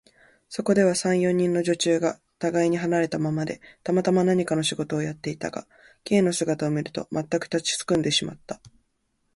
[0.49, 5.67] そこでは、三、四人の女中がたがいに離れたままで、たまたま何かの仕事をやっていたが、
[6.05, 8.59] Ｋ の姿を見ると、まったく立ちすくんでしまった。